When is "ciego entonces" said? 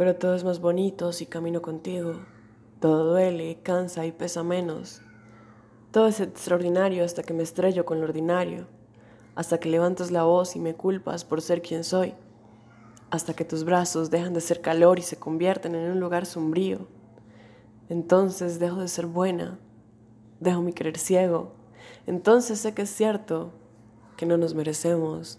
20.96-22.58